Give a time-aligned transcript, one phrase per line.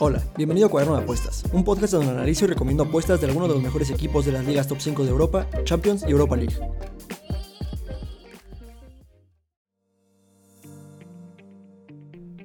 [0.00, 3.48] Hola, bienvenido a Cuaderno de Apuestas, un podcast donde analizo y recomiendo apuestas de algunos
[3.48, 6.56] de los mejores equipos de las ligas top 5 de Europa, Champions y Europa League.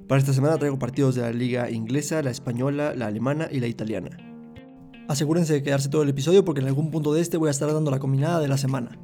[0.08, 3.66] Para esta semana traigo partidos de la liga inglesa, la española, la alemana y la
[3.66, 4.16] italiana.
[5.08, 7.74] Asegúrense de quedarse todo el episodio porque en algún punto de este voy a estar
[7.74, 9.00] dando la combinada de la semana.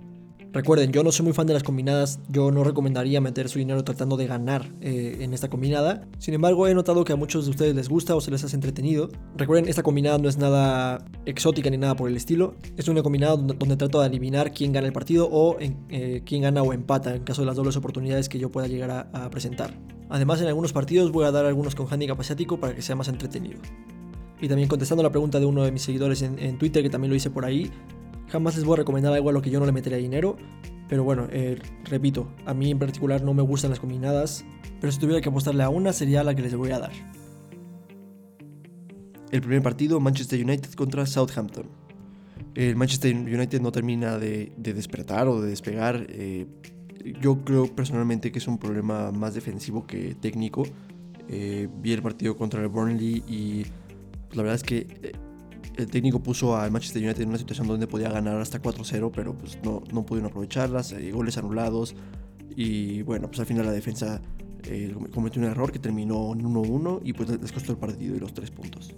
[0.53, 3.85] Recuerden, yo no soy muy fan de las combinadas, yo no recomendaría meter su dinero
[3.85, 6.05] tratando de ganar eh, en esta combinada.
[6.17, 8.57] Sin embargo, he notado que a muchos de ustedes les gusta o se les hace
[8.57, 9.09] entretenido.
[9.37, 12.55] Recuerden, esta combinada no es nada exótica ni nada por el estilo.
[12.75, 16.61] Es una combinada donde, trato de adivinar quién gana el partido o eh, quién gana
[16.63, 19.73] o empata en caso de las dobles oportunidades que yo pueda llegar a, presentar.
[20.09, 23.07] Además, en algunos partidos voy a dar algunos con handicap asiático para que sea más
[23.07, 23.61] entretenido.
[24.41, 27.09] Y también contestando la pregunta de uno de mis seguidores en, en Twitter, que también
[27.09, 27.71] lo hice por ahí,
[28.31, 30.37] Jamás les voy a recomendar algo a lo que yo no le metería dinero.
[30.87, 34.45] Pero bueno, eh, repito, a mí en particular no me gustan las combinadas.
[34.79, 36.91] Pero si tuviera que apostarle a una, sería la que les voy a dar.
[39.31, 41.67] El primer partido, Manchester United contra Southampton.
[42.55, 46.05] El Manchester United no termina de, despertar o de despegar.
[46.09, 46.47] Eh,
[47.21, 50.63] yo creo personalmente que es un problema más defensivo que técnico.
[51.27, 53.65] Eh, vi el partido contra el Burnley y
[54.27, 55.13] pues, la verdad es que
[55.75, 59.37] el técnico puso al Manchester United en una situación donde podía ganar hasta 4-0, pero
[59.37, 61.95] pues no, no pudieron aprovecharlas, eh, goles anulados
[62.55, 64.21] y bueno, pues al final la defensa
[64.63, 68.19] eh, cometió un error que terminó en 1-1 y pues les costó el partido y
[68.19, 68.93] los tres puntos.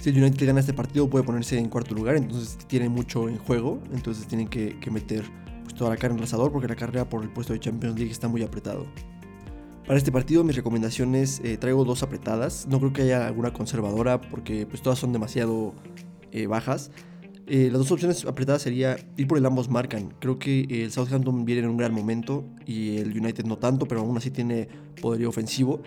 [0.00, 3.38] Si el United gana este partido puede ponerse en cuarto lugar, entonces tiene mucho en
[3.38, 5.24] juego, entonces tienen que, meter
[5.62, 7.96] pues, toda la carne en el asador porque la carrera por el puesto de Champions
[7.96, 8.86] League está muy apretado.
[9.86, 12.66] Para este partido mis recomendaciones eh, traigo dos apretadas.
[12.66, 15.74] No creo que haya alguna conservadora porque pues todas son demasiado
[16.32, 16.90] eh, bajas.
[17.46, 20.14] Eh, las dos opciones apretadas sería ir por el ambos marcan.
[20.20, 24.00] Creo que el Southampton viene en un gran momento y el United no tanto, pero
[24.00, 24.68] aún así tiene
[25.02, 25.82] poderío ofensivo.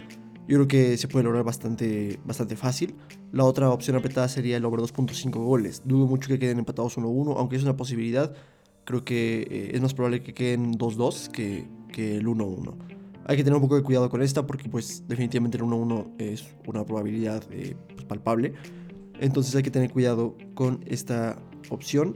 [0.48, 2.94] Yo creo que se puede lograr bastante, bastante fácil.
[3.32, 5.82] La otra opción apretada sería el over 2.5 goles.
[5.86, 8.32] Dudo mucho que queden empatados 1-1, aunque es una posibilidad.
[8.86, 12.97] Creo que es más probable que queden 2-2 que, que el 1-1.
[13.30, 16.46] Hay que tener un poco de cuidado con esta porque pues definitivamente el 1-1 es
[16.66, 18.54] una probabilidad eh, pues, palpable.
[19.20, 21.38] Entonces hay que tener cuidado con esta
[21.70, 22.16] opción.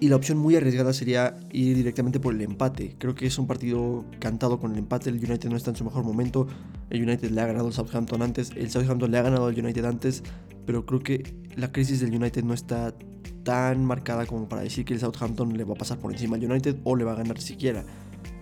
[0.00, 2.96] Y la opción muy arriesgada sería ir directamente por el empate.
[2.98, 5.08] Creo que es un partido cantado con el empate.
[5.08, 6.46] El United no está en su mejor momento.
[6.90, 8.50] El United le ha ganado al Southampton antes.
[8.54, 10.22] El Southampton le ha ganado al United antes.
[10.66, 12.94] Pero creo que la crisis del United no está
[13.42, 16.44] tan marcada como para decir que el Southampton le va a pasar por encima al
[16.44, 17.82] United o le va a ganar siquiera.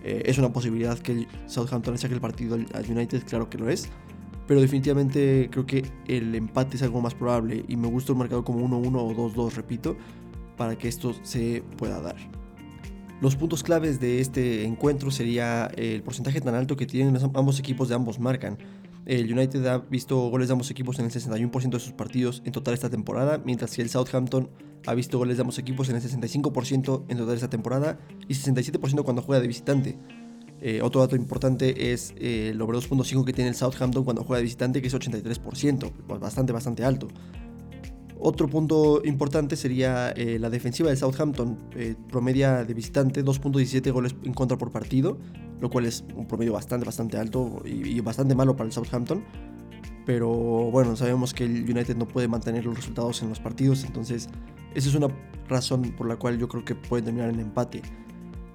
[0.03, 3.69] Eh, es una posibilidad que el Southampton saque el partido al United, claro que lo
[3.69, 3.89] es.
[4.47, 8.45] Pero definitivamente creo que el empate es algo más probable y me gusta el marcado
[8.45, 9.97] como 1-1 o 2-2, repito,
[10.55, 12.15] para que esto se pueda dar.
[13.19, 17.89] Los puntos claves de este encuentro sería el porcentaje tan alto que tienen ambos equipos
[17.89, 18.57] de ambos marcan.
[19.07, 22.51] El United ha visto goles de ambos equipos en el 61% de sus partidos en
[22.51, 24.49] total esta temporada, mientras que el Southampton
[24.85, 29.03] ha visto goles de ambos equipos en el 65% en total esta temporada y 67%
[29.05, 29.97] cuando juega de visitante.
[30.59, 34.39] Eh, otro dato importante es eh, el over 2.5 que tiene el Southampton cuando juega
[34.39, 37.07] de visitante, que es 83%, bastante, bastante alto.
[38.19, 41.57] Otro punto importante sería eh, la defensiva del Southampton,
[42.09, 45.17] promedia de visitante 2.17 goles en contra por partido,
[45.61, 49.23] lo cual es un promedio bastante, bastante alto y, bastante malo para el Southampton.
[50.05, 54.29] Pero bueno, sabemos que el United no puede mantener los resultados en los partidos, entonces
[54.73, 55.07] esa es una
[55.49, 57.81] razón por la cual yo creo que puede terminar en empate.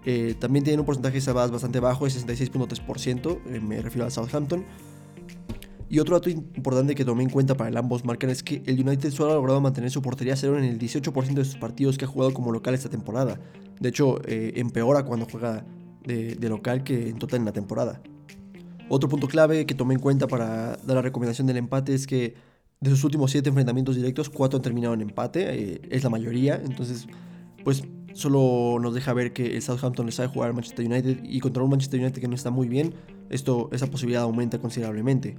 [0.05, 4.65] Eh, también tiene un porcentaje de bastante bajo, es 66.3%, eh, me refiero al Southampton.
[5.93, 8.81] Y otro dato importante que tomé en cuenta para el ambos marcan es que el
[8.81, 12.07] United solo ha logrado mantener su portería cero en el 18% de sus partidos que
[12.07, 13.39] ha jugado como local esta temporada.
[13.79, 15.67] De hecho, eh, empeora cuando juega
[16.03, 18.01] de, local que en total en la temporada.
[18.89, 22.37] Otro punto clave que tomé en cuenta para dar la recomendación del empate es que
[22.81, 26.55] de sus últimos 7 enfrentamientos directos, 4 han terminado en empate, es la mayoría.
[26.55, 27.07] Entonces,
[27.65, 27.83] pues
[28.15, 31.63] solo nos deja ver que el Southampton le sabe jugar al Manchester United y contra
[31.63, 32.95] un Manchester United que no está muy bien,
[33.29, 35.37] esto, esa posibilidad aumenta considerablemente.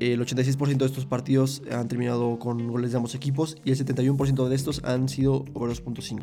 [0.00, 4.48] El 86% de estos partidos han terminado con goles de ambos equipos y el 71%
[4.48, 6.22] de estos han sido over 2.5.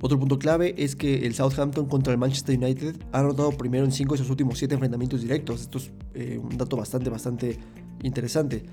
[0.00, 3.92] Otro punto clave es que el Southampton contra el Manchester United ha anotado primero en
[3.92, 5.60] 5 de sus últimos 7 enfrentamientos directos.
[5.60, 7.58] Esto es eh, un dato bastante, bastante
[8.02, 8.64] interesante.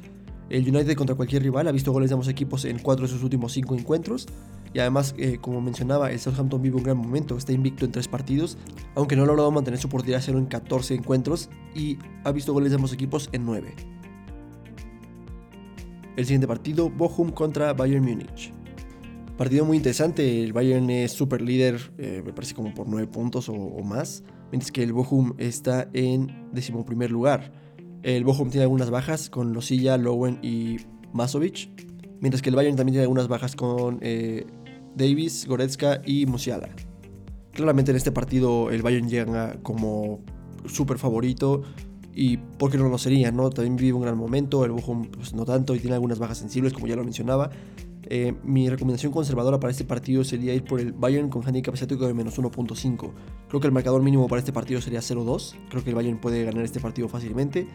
[0.50, 3.24] El United contra cualquier rival ha visto goles de ambos equipos en 4 de sus
[3.24, 4.28] últimos 5 encuentros
[4.74, 8.08] y además, eh, como mencionaba, el Southampton vive un gran momento, está invicto en 3
[8.08, 8.58] partidos,
[8.96, 12.72] aunque no ha logrado mantener su portería cero en 14 encuentros y ha visto goles
[12.72, 13.97] de ambos equipos en 9.
[16.18, 18.52] El siguiente partido, Bochum contra Bayern Múnich.
[19.38, 23.50] Partido muy interesante, el Bayern es super líder, eh, me parece como por 9 puntos
[23.50, 27.54] o, más, mientras que el Bochum está en 11 lugar.
[28.02, 30.78] El Bochum tiene algunas bajas con Losilla, Lowen y
[31.14, 31.70] Masovic.
[32.20, 34.48] Mientras que el Bayern también tiene algunas bajas con eh,
[34.96, 36.70] Davis, Goretzka y Musiala.
[37.52, 40.22] Claramente en este partido el Bayern llega como
[40.66, 41.62] súper favorito
[42.20, 43.52] y porque no lo sería, ¿no?
[43.52, 46.74] También vive un gran momento, el Bochum pues, no tanto y tiene algunas bajas sensibles
[46.74, 47.52] como ya lo mencionaba.
[48.10, 52.08] Eh, mi recomendación conservadora para este partido sería ir por el Bayern con handicap asiático
[52.08, 53.12] de menos 1.5.
[53.50, 55.58] Creo que el marcador mínimo para este partido sería 0-2.
[55.70, 57.68] Creo que el Bayern puede ganar este partido fácilmente.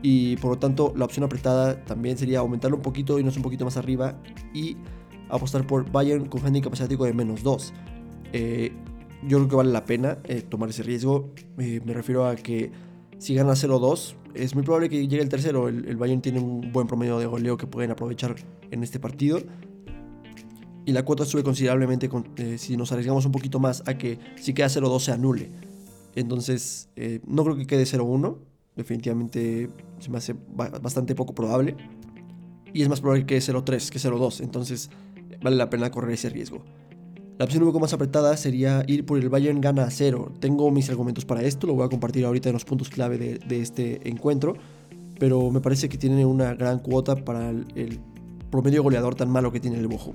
[0.00, 3.66] Y por lo tanto, la opción apretada también sería aumentarlo un poquito, irnos un poquito
[3.66, 4.18] más arriba
[4.54, 4.78] y
[5.28, 7.74] apostar por Bayern con handicap asiático de menos 2.
[8.32, 8.72] Eh,
[9.28, 11.34] yo creo que vale la pena eh, tomar ese riesgo.
[11.58, 12.85] me refiero a que
[13.18, 15.68] si gana 0-2, es muy probable que llegue el tercero.
[15.68, 18.36] El, Bayern tiene un buen promedio de goleo que pueden aprovechar
[18.70, 19.40] en este partido.
[20.84, 24.54] Y la cuota sube considerablemente eh, si nos arriesgamos un poquito más a que si
[24.54, 25.50] queda 0-2 se anule.
[26.14, 28.38] Entonces, eh, no creo que quede 0-1.
[28.76, 29.68] Definitivamente
[29.98, 31.76] se me hace bastante poco probable.
[32.72, 34.42] Y es más probable que 0-3 que 0-2.
[34.42, 34.90] Entonces,
[35.40, 36.62] vale la pena correr ese riesgo.
[37.38, 40.32] La opción un poco más apretada sería ir por el Bayern gana a cero.
[40.40, 43.60] Tengo mis argumentos para esto, lo voy a compartir ahorita en los puntos clave de,
[43.60, 44.54] este encuentro,
[45.18, 48.00] pero me parece que tiene una gran cuota para el,
[48.50, 50.14] promedio goleador tan malo que tiene el Bochum.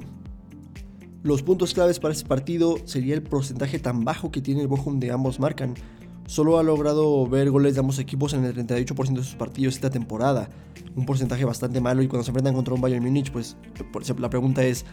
[1.22, 5.00] Los puntos claves para este partido sería el porcentaje tan bajo que tiene el Bochum
[5.00, 5.76] de ambos marcan.
[6.26, 9.92] Solo ha logrado ver goles de ambos equipos en el 38% de sus partidos esta
[9.92, 10.50] temporada.
[10.96, 13.58] Un porcentaje bastante malo y cuando se enfrentan contra un Bayern Múnich, pues
[14.18, 14.86] la pregunta es,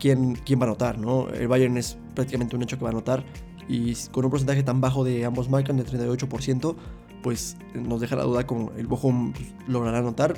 [0.00, 1.28] quién, quién va a anotar, ¿no?
[1.28, 3.24] El Bayern es prácticamente un hecho que va a anotar
[3.68, 6.74] y con un porcentaje tan bajo de ambos marcan, de 38%,
[7.22, 10.34] pues nos deja la duda con el Bochum pues, logrará anotar.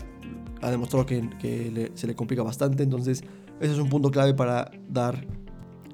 [0.60, 3.24] Ha demostrado que, se le complica bastante, entonces
[3.60, 5.24] ese es un punto clave para dar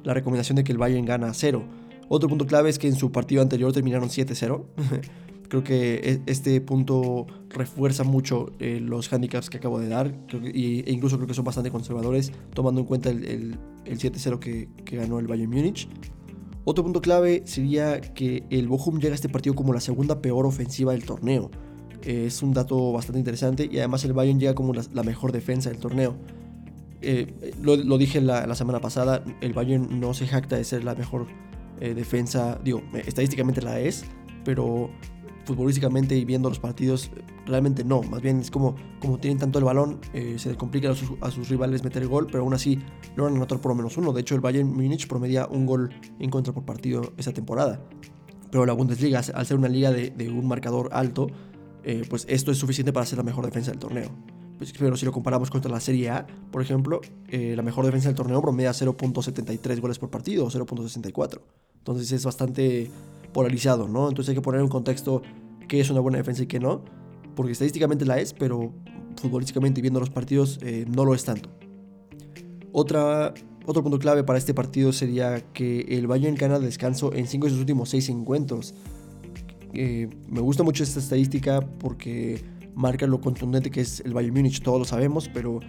[0.03, 1.63] la recomendación de que el Bayern gana a cero.
[2.09, 4.65] Otro punto clave es que en su partido anterior terminaron 7-0.
[5.49, 10.85] Creo que e, este punto refuerza mucho eh, los handicaps que acabo de dar e
[10.87, 15.51] incluso creo que son bastante conservadores tomando en cuenta el, 7-0 que, ganó el Bayern
[15.51, 15.89] Múnich.
[16.65, 20.45] Otro punto clave sería que el Bochum llega a este partido como la segunda peor
[20.45, 21.51] ofensiva del torneo.
[22.03, 25.79] es un dato bastante interesante y además el Bayern llega como la, mejor defensa del
[25.79, 26.17] torneo.
[27.01, 30.95] Eh, lo, dije la, la, semana pasada, el Bayern no se jacta de ser la
[30.95, 31.27] mejor
[31.81, 34.05] eh, defensa, digo, estadísticamente la es,
[34.45, 34.91] pero
[35.49, 37.11] futbolísticamente y viendo los partidos,
[37.47, 38.03] realmente no.
[38.03, 41.49] Más bien es como, como tienen tanto el balón, eh, se le complica a sus,
[41.49, 42.79] rivales meter el gol, pero aún así
[43.17, 44.13] logran anotar por lo menos uno.
[44.13, 47.81] De hecho, el Bayern Múnich promedia un gol en contra por partido esa temporada.
[48.51, 51.29] Pero la Bundesliga, al ser una liga de, un marcador alto,
[51.83, 54.11] eh, pues esto es suficiente para ser la mejor defensa del torneo.
[54.59, 58.09] Pues, pero si lo comparamos contra la Serie A, por ejemplo, eh, la mejor defensa
[58.09, 61.41] del torneo promedia 0.73 goles por partido o 0.64.
[61.79, 62.91] Entonces es bastante
[63.33, 64.09] polarizado, ¿no?
[64.09, 65.23] Entonces hay que poner en contexto
[65.69, 66.83] qué es una buena defensa y qué no,
[67.35, 68.73] porque estadísticamente la es, pero
[69.17, 71.51] futbolísticamente viendo los partidos eh, no lo es tanto.
[72.73, 73.35] Otra,
[73.67, 77.51] otro punto clave para este partido sería que el Bayern gana descanso en 5 de
[77.51, 78.75] sus últimos 6 encuentros.
[79.75, 82.43] Eh, me gusta mucho esta estadística porque
[82.75, 85.61] marca lo contundente que es el Bayern Múnich, todos lo sabemos, pero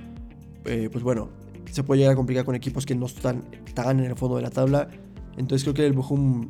[0.66, 1.30] eh, pues bueno,
[1.72, 4.44] se puede llegar a complicar con equipos que no están tan en el fondo de
[4.44, 4.90] la tabla.
[5.38, 6.50] Entonces creo que el Bochum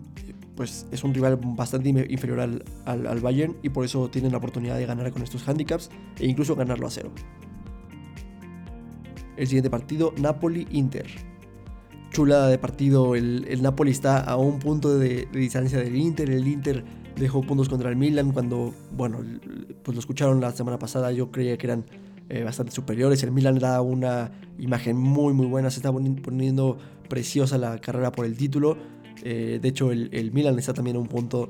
[0.60, 4.76] pues es un rival bastante inferior al, al, Bayern y por eso tienen la oportunidad
[4.76, 5.90] de ganar con estos handicaps
[6.20, 7.12] e incluso ganarlo a cero.
[9.38, 11.08] El siguiente partido, Napoli-Inter.
[12.12, 16.46] Chulada de partido, el, el, Napoli está a un punto de, distancia del Inter, el
[16.46, 16.84] Inter
[17.16, 19.20] dejó puntos contra el Milan cuando, bueno,
[19.82, 21.86] pues lo escucharon la semana pasada, yo creía que eran
[22.28, 27.58] eh, bastante superiores, el Milan da una imagen muy muy buena, se está poniendo preciosa
[27.58, 28.76] la carrera por el título,
[29.24, 31.50] eh, de hecho, el, Milan está también a un punto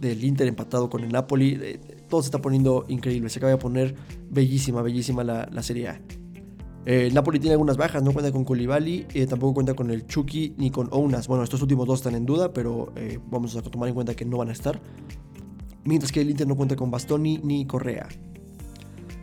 [0.00, 1.58] del Inter empatado con el Napoli.
[1.60, 3.28] Eh, todo se está poniendo increíble.
[3.28, 3.94] Se acaba de poner
[4.30, 6.00] bellísima, bellísima la, Serie A.
[6.84, 10.54] Eh, el Napoli tiene algunas bajas, no cuenta con Koulibaly, tampoco cuenta con el Chucky
[10.58, 11.28] ni con Ounas.
[11.28, 12.92] Bueno, estos últimos dos están en duda, pero
[13.30, 14.80] vamos a tomar en cuenta que no van a estar.
[15.84, 18.08] Mientras que el Inter no cuenta con Bastoni ni Correa.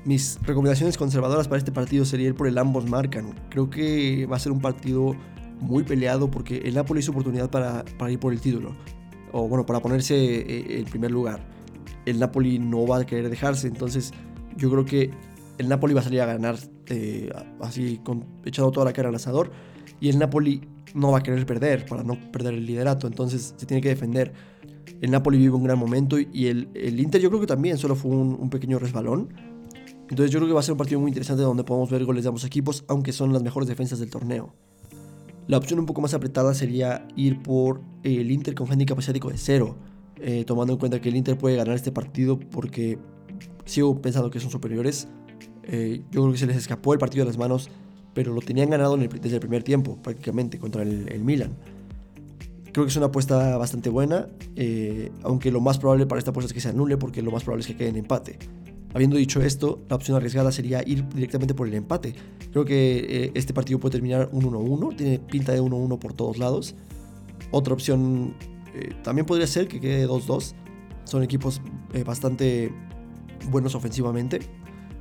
[0.05, 3.35] Mis recomendaciones conservadoras para este partido sería ir por el ambos marcan.
[3.49, 5.15] Creo que va a ser un partido
[5.59, 8.75] muy peleado porque el Napoli es oportunidad para, ir por el título.
[9.31, 11.45] O bueno, para ponerse eh, en primer lugar.
[12.05, 13.67] El Napoli no va a querer dejarse.
[13.67, 14.11] Entonces
[14.57, 15.11] yo creo que
[15.57, 19.15] el Napoli va a salir a ganar eh, así con, echado toda la cara al
[19.15, 19.51] asador.
[19.99, 20.61] Y el Napoli
[20.93, 23.07] no va a querer perder para no perder el liderato.
[23.07, 24.33] Entonces se tiene que defender.
[25.01, 27.95] El Napoli vive un gran momento y el, el Inter yo creo que también solo
[27.95, 29.29] fue un, un, pequeño resbalón.
[30.09, 32.23] Entonces yo creo que va a ser un partido muy interesante donde podemos ver goles
[32.23, 34.55] de ambos equipos, aunque son las mejores defensas del torneo.
[35.49, 39.37] La opción un poco más apretada sería ir por el Inter con handicap asiático de
[39.39, 39.77] cero,
[40.17, 42.99] eh, tomando en cuenta que el Inter puede ganar este partido porque
[43.65, 45.07] sigo pensando que son superiores.
[45.63, 47.71] Eh, yo creo que se les escapó el partido de las manos,
[48.13, 51.57] pero lo tenían ganado desde el primer tiempo, prácticamente, contra el, Milan.
[52.71, 56.45] Creo que es una apuesta bastante buena, eh, aunque lo más probable para esta apuesta
[56.45, 58.37] es que se anule, porque lo más probable es que quede en empate.
[58.93, 62.15] Habiendo dicho esto, la opción arriesgada sería ir directamente por el empate.
[62.51, 66.37] Creo que eh, este partido puede terminar un 1-1, tiene pinta de 1-1 por todos
[66.37, 66.75] lados.
[67.51, 68.35] Otra opción
[69.03, 70.53] también podría ser que quede 2-2.
[71.03, 71.61] Son equipos
[72.05, 72.71] bastante
[73.49, 74.39] buenos ofensivamente,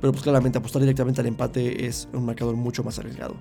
[0.01, 3.35] pero pues claramente apostar directamente al empate es un marcador mucho más arriesgado.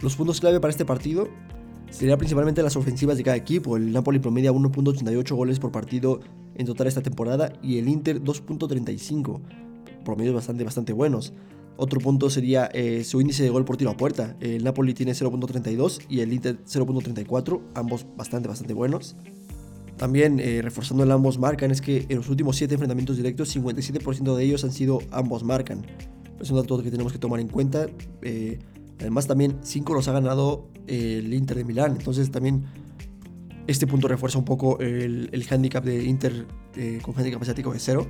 [0.00, 1.28] Los puntos clave para este partido
[1.90, 3.76] sería principalmente las ofensivas de cada equipo.
[3.76, 6.20] El Napoli promedia 1.88 goles por partido
[6.54, 9.40] en total esta temporada y el Inter 2.35,
[10.04, 11.32] promedios bastante, bastante buenos.
[11.76, 14.36] Otro punto sería eh, su índice de gol por tiro a puerta.
[14.40, 19.14] El Napoli tiene 0.32 y el Inter 0.34, ambos bastante, bastante buenos.
[19.96, 24.36] También eh, reforzando el ambos marcan es que en los últimos 7 enfrentamientos directos 57%
[24.36, 25.86] de ellos han sido ambos marcan.
[26.40, 27.86] Es un dato que tenemos que tomar en cuenta.
[28.22, 28.58] Eh,
[29.00, 31.92] además también 5 los ha ganado el Inter de Milán.
[31.92, 32.64] Entonces también
[33.66, 37.78] este punto refuerza un poco el, el handicap de Inter eh, con handicap asiático de
[37.78, 38.06] 0.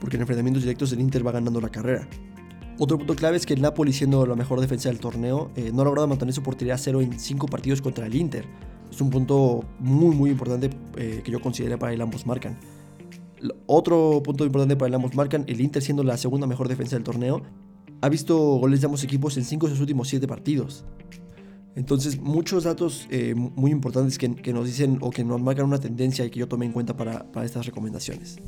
[0.00, 2.08] Porque en enfrentamientos directos el Inter va ganando la carrera.
[2.78, 5.84] Otro punto clave es que el Napoli, siendo la mejor defensa del torneo, no ha
[5.84, 8.46] logrado mantener su portería a 0 en 5 partidos contra el Inter
[8.90, 12.58] es un punto muy, muy importante eh, que yo considero para el ambos marcan.
[13.66, 17.04] Otro punto importante para el ambos marcan, el Inter siendo la segunda mejor defensa del
[17.04, 17.42] torneo,
[18.00, 20.84] ha visto goles de ambos equipos en 5 de sus últimos 7 partidos.
[21.76, 25.78] Entonces, muchos datos eh, muy importantes que, que, nos dicen o que nos marcan una
[25.78, 28.38] tendencia y que yo tomé en cuenta para, para estas recomendaciones.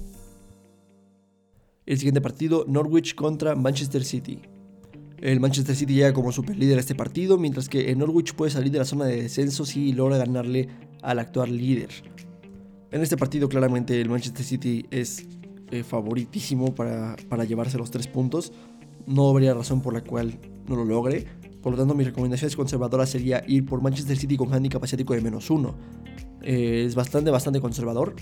[1.87, 4.41] El siguiente partido, Norwich contra Manchester City.
[5.19, 8.73] El Manchester City llega como superlíder a este partido, mientras que el Norwich puede salir
[8.73, 10.69] de la zona de descenso si logra ganarle
[11.01, 11.91] al actual líder.
[12.91, 15.27] En este partido claramente el Manchester City es
[15.71, 18.53] eh, favoritísimo para, para llevarse los tres puntos.
[19.07, 21.27] No habría razón por la cual no lo logre.
[21.63, 25.21] Por lo tanto, mi recomendación conservadora sería ir por Manchester City con handicap asiático de
[25.21, 25.75] menos uno.
[26.43, 28.15] Eh, es bastante, bastante conservador,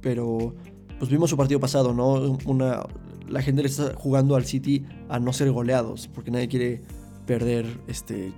[0.00, 0.54] pero
[0.98, 2.38] pues vimos su partido pasado, ¿no?
[2.44, 2.82] Una,
[3.28, 6.82] la gente le está jugando al City a no ser goleados, porque nadie quiere
[7.26, 8.32] perder este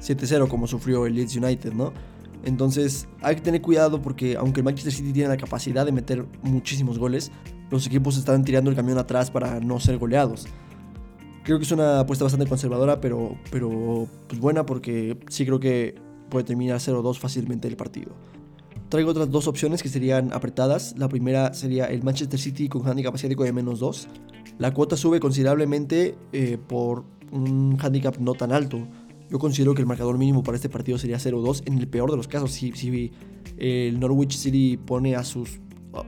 [0.00, 1.92] 7-0 como sufrió el Leeds United, ¿no?
[2.44, 6.24] Entonces hay que tener cuidado porque aunque el Manchester City tiene la capacidad de meter
[6.42, 7.30] muchísimos goles,
[7.70, 10.46] los equipos están tirando el camión atrás para no ser goleados.
[11.50, 15.96] Creo que es una apuesta bastante conservadora, pero, pero pues buena porque sí creo que
[16.28, 18.12] puede terminar 0-2 fácilmente el partido.
[18.88, 20.94] Traigo otras dos opciones que serían apretadas.
[20.96, 24.06] La primera sería el Manchester City con handicap asiático de menos 2.
[24.58, 27.02] La cuota sube considerablemente eh, por
[27.32, 28.86] un handicap no tan alto.
[29.28, 31.64] Yo considero que el marcador mínimo para este partido sería 0-2.
[31.66, 33.10] En el peor de los casos, si, si
[33.58, 35.58] el Norwich City pone a sus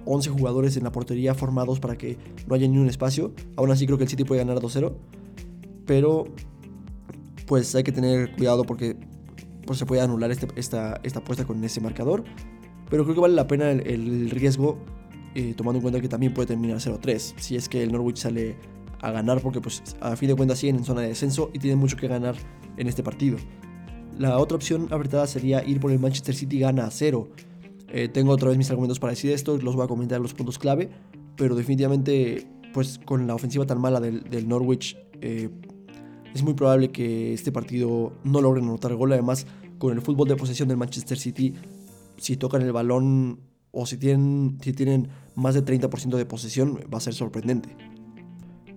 [0.04, 3.86] 11 jugadores en la portería formados para que no haya ni un espacio, aún así
[3.86, 4.92] creo que el City puede ganar 2-0.
[5.86, 6.26] Pero
[7.46, 8.96] pues hay que tener cuidado porque
[9.66, 12.24] pues, se puede anular este, esta, esta apuesta con ese marcador.
[12.90, 14.78] Pero creo que vale la pena el, riesgo,
[15.34, 17.34] eh, tomando en cuenta que también puede terminar 0-3.
[17.38, 18.56] Si es que el Norwich sale
[19.00, 21.78] a ganar, porque pues a fin de cuentas siguen en zona de descenso y tienen
[21.78, 22.36] mucho que ganar
[22.76, 23.38] en este partido.
[24.18, 27.28] La otra opción apretada sería ir por el Manchester City gana a 0.
[27.88, 30.58] Eh, tengo otra vez mis argumentos para decir esto, los voy a comentar los puntos
[30.58, 30.90] clave,
[31.36, 35.50] pero definitivamente pues con la ofensiva tan mala del, Norwich eh,
[36.34, 39.12] es muy probable que este partido no logre anotar gol.
[39.12, 39.46] Además,
[39.78, 41.54] con el fútbol de posesión del Manchester City
[42.22, 43.40] si tocan el balón
[43.72, 47.76] o si tienen, si tienen más de 30% de posesión, va a ser sorprendente.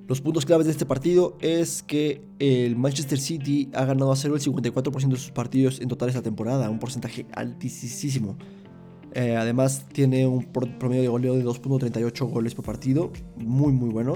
[0.07, 4.35] Los puntos claves de este partido es que el Manchester City ha ganado a cero
[4.35, 8.37] el 54% de sus partidos en total esta temporada, un porcentaje altísimo.
[9.13, 14.15] Eh, además tiene un promedio de goleo de 2.38 goles por partido, muy muy bueno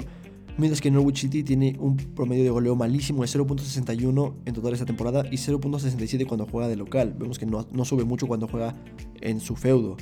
[0.57, 4.85] mientras que Norwich City tiene un promedio de goleo malísimo de 0.61 en total esta
[4.85, 7.15] temporada y 0.67 cuando juega de local.
[7.17, 8.75] Vemos que no, sube mucho cuando juega
[9.21, 9.97] en su feudo.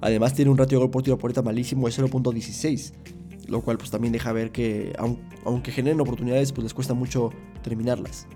[0.00, 2.92] Además tiene un ratio de gol por tiro malísimo de 0.16,
[3.48, 4.92] lo cual pues también deja ver que
[5.44, 7.30] aunque generen oportunidades pues les cuesta mucho
[7.62, 8.26] terminarlas.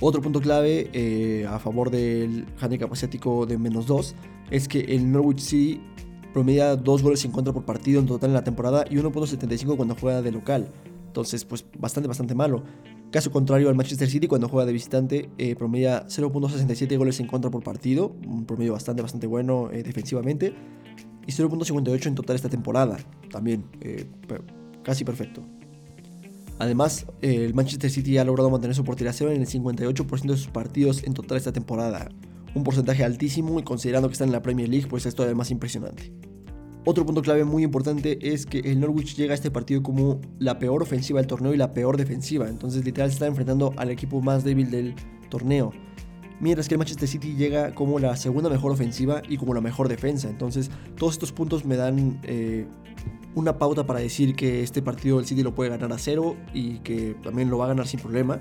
[0.00, 4.14] Otro punto clave eh, a favor del handicap asiático de menos 2
[4.50, 5.80] es que el Norwich City
[6.32, 9.94] promedia 2 goles en contra por partido en total en la temporada y 1.75 cuando
[9.94, 10.68] juega de local.
[11.06, 12.62] Entonces, pues bastante, bastante malo.
[13.10, 17.50] Caso contrario al Manchester City, cuando juega de visitante, eh, promedia 0.67 goles en contra
[17.50, 20.54] por partido, un promedio bastante, bastante bueno eh, defensivamente,
[21.26, 22.98] y 0.58 en total esta temporada,
[23.30, 24.06] también eh,
[24.82, 25.42] casi perfecto.
[26.58, 30.48] Además, el Manchester City ha logrado mantener su portería cero en el 58% de sus
[30.48, 32.10] partidos en total esta temporada,
[32.54, 36.12] un porcentaje altísimo y considerando que está en la Premier League, pues es más impresionante.
[36.84, 40.58] Otro punto clave muy importante es que el Norwich llega a este partido como la
[40.58, 42.48] peor ofensiva del torneo y la peor defensiva.
[42.48, 44.94] Entonces literal se está enfrentando al equipo más débil del
[45.28, 45.72] torneo.
[46.40, 49.88] Mientras que el Manchester City llega como la segunda mejor ofensiva y como la mejor
[49.88, 50.30] defensa.
[50.30, 52.66] Entonces todos estos puntos me dan eh,
[53.34, 56.78] una pauta para decir que este partido el City lo puede ganar a cero y
[56.78, 58.40] que también lo va a ganar sin problema.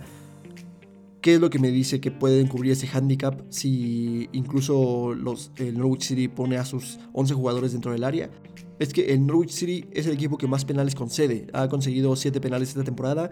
[1.28, 5.78] ¿Qué es lo que me dice que pueden cubrir ese handicap si incluso los, el
[5.78, 8.30] Norwich City pone a sus 11 jugadores dentro del área?
[8.80, 11.48] Es que el Norwich City es el equipo que más penales concede.
[11.52, 13.30] Ha conseguido 7 penales esta temporada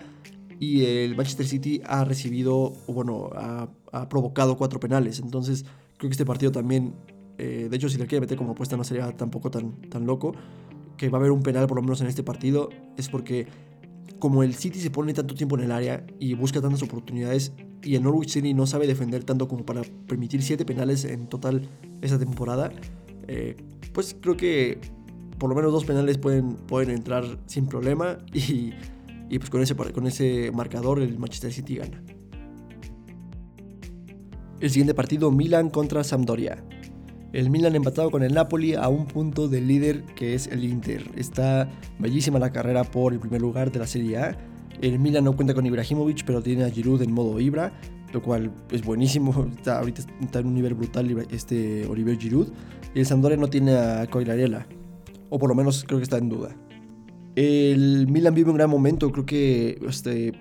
[0.60, 3.70] y el Manchester City ha recibido, bueno, ha,
[4.10, 5.22] provocado 4 penales.
[5.22, 5.64] Entonces
[5.98, 6.96] creo que este partido también,
[7.38, 10.34] eh, de hecho si le quiere meter como apuesta no sería tampoco tan, tan loco,
[10.98, 13.48] que va a haber un penal por lo menos en este partido, es porque
[14.26, 17.54] como el City se pone tanto tiempo en el área y busca tantas oportunidades
[17.84, 21.70] y el Norwich City no sabe defender tanto como para permitir 7 penales en total
[22.02, 22.72] esa temporada,
[23.28, 23.56] eh,
[23.94, 24.80] pues creo que
[25.38, 28.72] por lo menos dos penales pueden, pueden entrar sin problema y,
[29.30, 32.02] y pues con ese, con ese marcador el Manchester City gana.
[34.60, 36.66] El siguiente partido, Milan contra Sampdoria.
[37.36, 41.12] El Milan empatado con el Napoli a un punto del líder que es el Inter.
[41.18, 44.38] Está bellísima la carrera por el primer lugar de la Serie A.
[44.82, 47.74] El Milan no cuenta con Ibrahimovic, pero tiene a Giroud en modo Ibra,
[48.14, 49.48] lo cual es buenísimo.
[49.58, 52.48] Está, ahorita está en un nivel brutal este Oliver Giroud.
[52.94, 54.66] Y el Sampdoria no tiene a Coilarella,
[55.30, 56.56] o por lo menos creo que está en duda.
[57.36, 60.32] El Milan vive un gran momento, creo que este,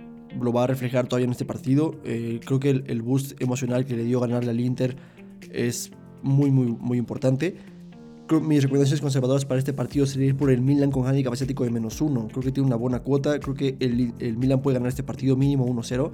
[0.41, 1.97] lo va a reflejar todavía en este partido.
[2.05, 4.97] Eh, creo que el, el, boost emocional que le dio ganarle al Inter
[5.51, 5.91] es
[6.25, 7.57] muy, muy, muy importante.
[8.27, 11.63] Creo, mis recomendaciones conservadoras para este partido sería ir por el Milan con handicap asiático
[11.65, 12.27] de menos uno.
[12.29, 13.39] Creo que tiene una buena cuota.
[13.39, 16.11] Creo que el, el Milan puede ganar este partido mínimo 1-0.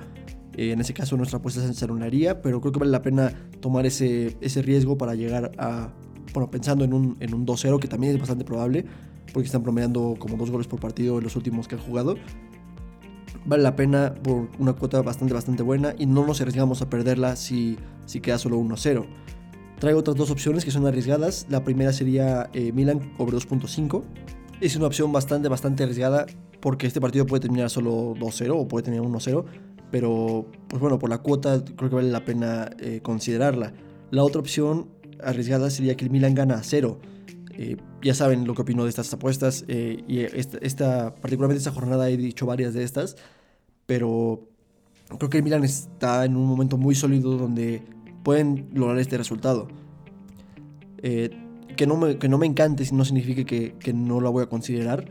[0.56, 3.86] Eh, en ese caso nuestra apuesta se anularía, pero creo que vale la pena tomar
[3.86, 5.92] ese, ese riesgo para llegar a,
[6.34, 8.84] bueno, pensando en un, en un 2-0, que también es bastante probable,
[9.32, 12.16] porque están promediando como dos goles por partido en los últimos que han jugado.
[13.46, 17.36] Vale la pena por una cuota bastante, bastante buena y no nos arriesgamos a perderla
[17.36, 19.06] si, si queda solo 1-0.
[19.80, 21.46] Traigo otras dos opciones que son arriesgadas.
[21.48, 24.02] La primera sería eh, Milan over 2.5.
[24.60, 26.26] Es una opción bastante, bastante arriesgada
[26.60, 29.42] porque este partido puede terminar solo 2-0 o puede terminar 1-0.
[29.90, 33.72] Pero, pues bueno, por la cuota creo que vale la pena eh, considerarla.
[34.10, 34.90] La otra opción
[35.24, 37.00] arriesgada sería que el Milan gana a 0.
[37.52, 39.64] Eh, ya saben lo que opino de estas apuestas.
[39.66, 43.16] y esta, esta, particularmente esta jornada he dicho varias de estas.
[43.86, 44.46] Pero
[45.16, 47.82] creo que el Milan está en un momento muy sólido donde
[48.22, 49.68] pueden lograr este resultado.
[51.02, 51.30] Eh,
[51.76, 54.46] que, no me, que no me encante no significa que, que, no la voy a
[54.46, 55.08] considerar.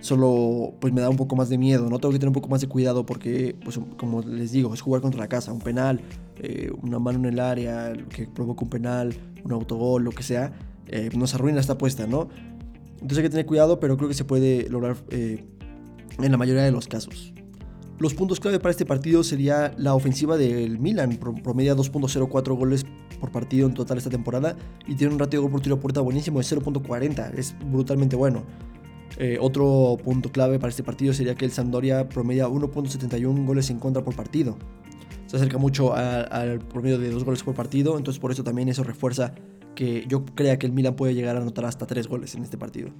[0.00, 1.98] Solo pues me da un poco más de miedo, ¿no?
[1.98, 5.02] Tengo que tener un poco más de cuidado porque, pues como les digo, es jugar
[5.02, 6.00] contra la casa, un penal,
[6.38, 10.52] eh, una mano en el área que provoca un penal, un autogol, lo que sea,
[10.86, 12.28] eh, nos arruina esta apuesta, ¿no?
[12.94, 15.46] Entonces hay que tener cuidado, pero creo que se puede lograr en
[16.18, 17.34] la mayoría de los casos.
[18.00, 22.86] Los puntos clave para este partido sería la ofensiva del Milan, promedia 2.04 goles
[23.20, 25.80] por partido en total esta temporada y tiene un ratio de gol por tiro a
[25.80, 28.42] puerta buenísimo de 0.40, es brutalmente bueno.
[29.18, 33.78] Eh, otro punto clave para este partido sería que el Sampdoria promedia 1.71 goles en
[33.78, 34.56] contra por partido.
[35.26, 38.82] Se acerca mucho al promedio de 2 goles por partido, entonces por eso también eso
[38.82, 39.34] refuerza
[39.74, 42.56] que yo crea que el Milan puede llegar a anotar hasta 3 goles en este
[42.56, 42.94] partido.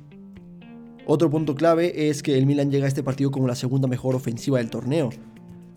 [1.06, 4.14] Otro punto clave es que el Milan llega a este partido como la segunda mejor
[4.14, 5.10] ofensiva del torneo.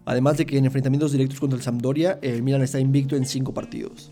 [0.06, 3.54] Además de que en enfrentamientos directos contra el Sampdoria, el Milan está invicto en 5
[3.54, 4.12] partidos.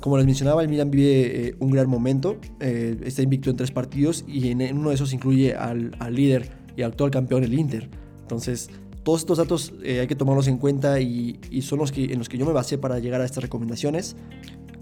[0.00, 3.70] Como les mencionaba, el Milan vive eh, un gran momento, eh, está invicto en 3
[3.70, 7.88] partidos y en, uno de esos incluye al, líder y actual campeón, el Inter.
[8.22, 8.68] Entonces,
[9.04, 12.28] todos estos datos eh, hay que tomarlos en cuenta y, son los que, en los
[12.28, 14.16] que yo me basé para llegar a estas recomendaciones,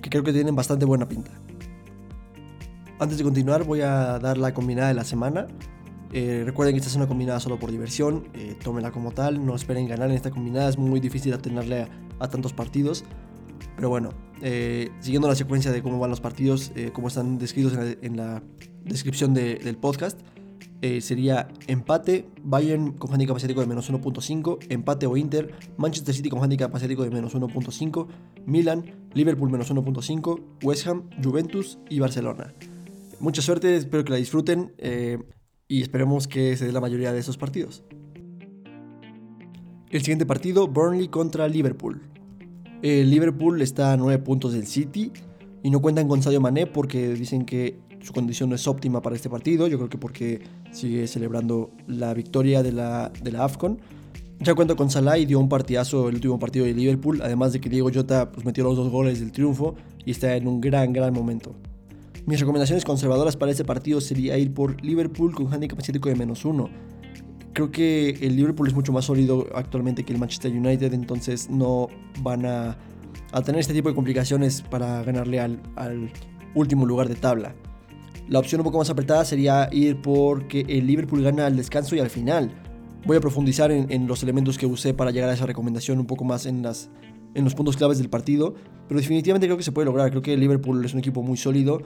[0.00, 1.32] que creo que tienen bastante buena pinta.
[3.00, 5.46] Antes de continuar voy a dar la combinada de la semana.
[6.12, 9.54] Eh, recuerden que esta es una combinada solo por diversión, eh, tómenla como tal, no
[9.56, 13.04] esperen ganar en esta combinada, es muy difícil atenerle a, tantos partidos.
[13.74, 14.10] Pero bueno,
[14.42, 18.42] eh, siguiendo la secuencia de cómo van los partidos, como están descritos en la,
[18.84, 20.20] descripción del podcast,
[21.00, 26.42] sería empate, Bayern con handicap asiático de menos 1.5, empate o Inter, Manchester City con
[26.42, 28.08] handicap asiático de menos 1.5,
[28.44, 32.52] Milan, Liverpool menos 1.5, West Ham, Juventus y Barcelona
[33.20, 35.18] mucha suerte, espero que la disfruten eh,
[35.68, 37.84] y esperemos que se dé la mayoría de esos partidos.
[39.90, 42.00] El siguiente partido, Burnley contra Liverpool.
[42.82, 45.12] El Liverpool está a 9 puntos del City
[45.62, 49.16] y no cuentan con Sadio Mané porque dicen que su condición no es óptima para
[49.16, 49.66] este partido.
[49.66, 53.78] Yo creo que porque sigue celebrando la victoria de la, de la AFCON.
[54.38, 57.60] Ya cuenta con Salah y dio un partidazo el último partido de Liverpool, además de
[57.60, 59.74] que Diego Jota pues, metió los dos goles del triunfo
[60.06, 61.54] y está en un gran, gran momento.
[62.30, 66.44] Mis recomendaciones conservadoras para este partido sería ir por Liverpool con handicap asiático de menos
[66.44, 66.70] uno.
[67.52, 71.88] Creo que el Liverpool es mucho más sólido actualmente que el Manchester United, entonces no
[72.22, 72.78] van a,
[73.44, 75.60] tener este tipo de complicaciones para ganarle al,
[76.54, 77.52] último lugar de tabla.
[78.28, 81.98] La opción un poco más apretada sería ir porque el Liverpool gana al descanso y
[81.98, 82.52] al final.
[83.06, 86.24] Voy a profundizar en, los elementos que usé para llegar a esa recomendación un poco
[86.24, 86.90] más en, las,
[87.34, 88.54] en los puntos claves del partido,
[88.86, 90.10] pero definitivamente creo que se puede lograr.
[90.10, 91.82] Creo que el Liverpool es un equipo muy sólido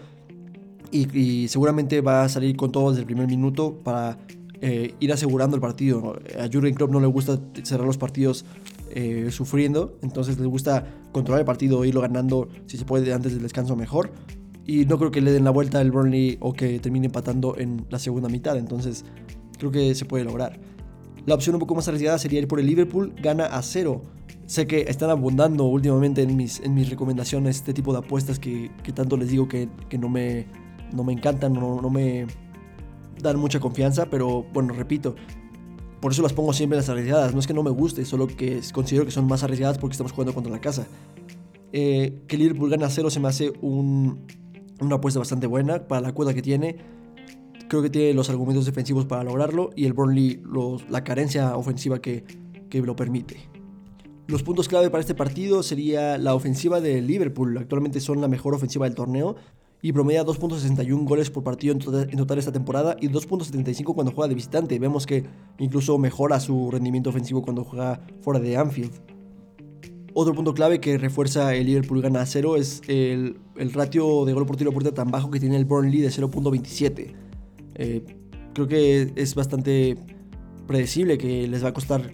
[0.94, 4.18] y, seguramente va a salir con todo desde el primer minuto para
[4.60, 6.16] eh, ir asegurando el partido.
[6.38, 8.44] A Jurgen Klopp no le gusta cerrar los partidos
[8.90, 13.42] eh, sufriendo, entonces le gusta controlar el partido, irlo ganando si se puede antes del
[13.42, 14.12] descanso mejor.
[14.66, 17.84] Y no creo que le den la vuelta al Burnley o que termine empatando en
[17.90, 19.04] la segunda mitad, entonces
[19.58, 20.58] creo que se puede lograr.
[21.26, 24.02] La opción un poco más arriesgada sería ir por el Liverpool, gana a cero.
[24.46, 28.70] Sé que están abundando últimamente en mis, en mis recomendaciones este tipo de apuestas que,
[28.82, 30.46] que tanto les digo que, que no me
[30.94, 32.26] no me encantan, no, me
[33.20, 35.14] dan mucha confianza, pero bueno, repito,
[36.00, 37.34] por eso las pongo siempre las arriesgadas.
[37.34, 40.12] No es que no me guste, solo que considero que son más arriesgadas porque estamos
[40.12, 40.86] jugando contra la casa.
[41.72, 44.16] Eh, que Liverpool gana cero se me hace una
[44.94, 46.76] apuesta bastante buena para la cuota que tiene.
[47.68, 50.42] Creo que tiene los argumentos defensivos para lograrlo y el Burnley
[50.88, 52.24] la carencia ofensiva que,
[52.68, 53.48] que lo permite.
[54.26, 57.58] Los puntos clave para este partido sería la ofensiva de Liverpool.
[57.58, 59.36] Actualmente son la mejor ofensiva del torneo
[59.84, 61.78] y promedia 2.61 goles por partido en
[62.16, 64.78] total, esta temporada y 2.75 cuando juega de visitante.
[64.78, 65.26] Vemos que
[65.58, 68.92] incluso mejora su rendimiento ofensivo cuando juega fuera de Anfield.
[70.14, 73.36] Otro punto clave que refuerza el Liverpool gana a 0 es el,
[73.74, 77.14] ratio de gol por tiro puerta tan bajo que tiene el Burnley de 0.27.
[77.74, 78.04] Eh,
[78.54, 79.98] creo que es bastante
[80.66, 82.10] predecible que les va a costar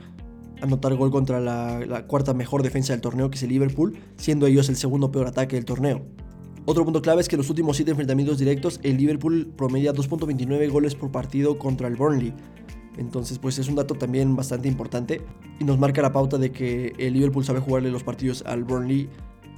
[0.61, 4.49] anotar gol contra la, la cuarta mejor defensa del torneo que es el Liverpool, siendo
[4.49, 6.05] ellos el segundo peor ataque del torneo.
[6.71, 10.71] Otro punto clave es que en los últimos 7 enfrentamientos directos el Liverpool promedia 2.29
[10.71, 12.33] goles por partido contra el Burnley.
[12.97, 15.21] Entonces pues es un dato también bastante importante
[15.59, 19.09] y nos marca la pauta de que el Liverpool sabe jugarle los partidos al Burnley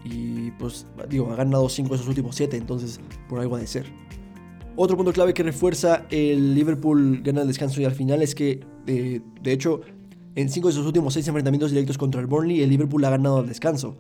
[0.06, 2.98] y pues digo, ha ganado 5 de esos últimos 7, entonces
[3.28, 3.84] por algo ha de ser.
[4.74, 8.60] Otro punto clave que refuerza el Liverpool gana el descanso y al final es que
[8.86, 9.82] eh, de hecho
[10.34, 13.40] en 5 de sus últimos 6 enfrentamientos directos contra el Burnley el Liverpool ha ganado
[13.40, 13.98] al descanso.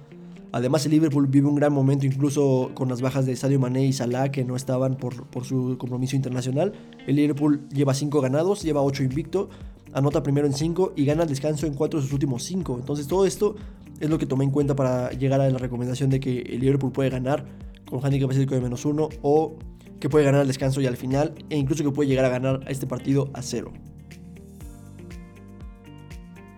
[0.52, 3.94] Además, el Liverpool vive un gran momento, incluso con las bajas de Sadio Mané y
[3.94, 6.74] Salah, que no estaban por, por su compromiso internacional.
[7.06, 9.48] El Liverpool lleva 5 ganados, lleva 8 invicto,
[9.94, 12.76] anota primero en 5 y gana el descanso en 4 de sus últimos 5.
[12.78, 13.56] Entonces, todo esto
[13.98, 16.92] es lo que tomé en cuenta para llegar a la recomendación de que el Liverpool
[16.92, 17.46] puede ganar
[17.86, 19.56] con handicap de menos 1 o
[20.00, 22.60] que puede ganar el descanso y al final, e incluso que puede llegar a ganar
[22.68, 23.72] este partido a 0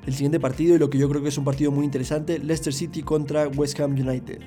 [0.06, 2.72] el siguiente partido y lo que yo creo que es un partido muy interesante, Leicester
[2.72, 4.40] City contra West Ham United.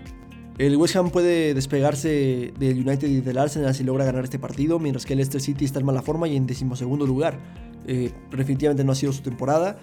[0.58, 4.80] El West Ham puede despegarse del United y del Arsenal si logra ganar este partido,
[4.80, 7.40] mientras que el Leicester City está en mala forma y en decimosegundo lugar.
[7.86, 9.78] Eh, definitivamente no ha sido su temporada.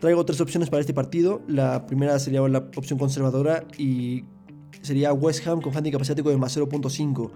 [0.00, 1.42] Traigo tres opciones para este partido.
[1.46, 4.24] La primera sería la opción conservadora y
[4.80, 7.30] sería West Ham con handicap asiático de más 0.5.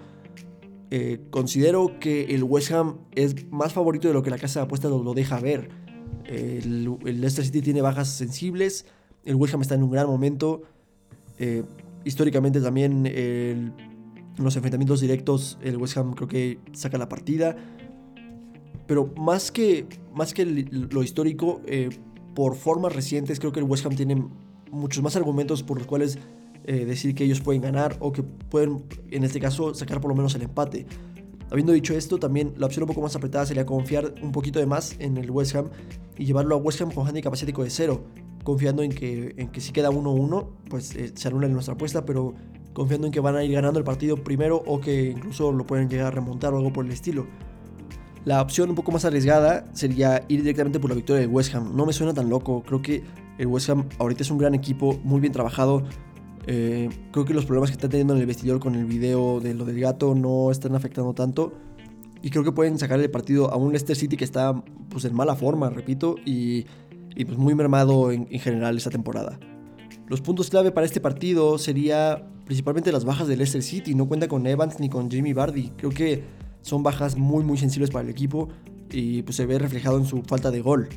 [0.90, 4.64] Eh, considero que el West Ham es más favorito de lo que la casa de
[4.64, 5.68] apuestas lo deja ver.
[6.28, 8.86] El, Leicester City tiene bajas sensibles.
[9.24, 10.62] El West Ham está en un gran momento.
[11.38, 11.64] Eh,
[12.04, 13.06] históricamente también
[14.38, 17.56] los enfrentamientos directos el West Ham creo que saca la partida.
[18.86, 21.90] Pero más que, más que lo histórico, eh,
[22.34, 24.26] por formas recientes creo que el West Ham tiene
[24.70, 26.18] muchos más argumentos por los cuales
[26.64, 30.14] eh, decir que ellos pueden ganar o que pueden, en este caso, sacar por lo
[30.14, 30.86] menos el empate.
[31.50, 34.66] Habiendo dicho esto, también la opción un poco más apretada sería confiar un poquito de
[34.66, 35.70] más en el West Ham
[36.16, 38.04] y llevarlo a West Ham con handicap asiático de cero,
[38.44, 42.34] confiando en que, en que si queda 1-1, pues eh, se anula nuestra apuesta, pero
[42.74, 45.88] confiando en que van a ir ganando el partido primero o que incluso lo pueden
[45.88, 47.26] llegar a remontar o algo por el estilo.
[48.24, 51.74] La opción un poco más arriesgada sería ir directamente por la victoria del West Ham.
[51.74, 53.02] No me suena tan loco, creo que
[53.38, 55.84] el West Ham ahorita es un gran equipo, muy bien trabajado,
[56.50, 59.52] eh, creo que los problemas que está teniendo en el vestidor con el video de
[59.52, 61.52] lo del gato no están afectando tanto.
[62.22, 65.14] Y creo que pueden sacar el partido a un Leicester City que está pues, en
[65.14, 66.64] mala forma, repito, y,
[67.14, 69.38] pues, muy mermado en, general esta temporada.
[70.06, 73.94] Los puntos clave para este partido sería principalmente las bajas de Leicester City.
[73.94, 75.72] No cuenta con Evans ni con Jimmy Bardi.
[75.76, 76.24] Creo que
[76.62, 78.48] son bajas muy muy sensibles para el equipo
[78.90, 80.88] y pues se ve reflejado en su falta de gol.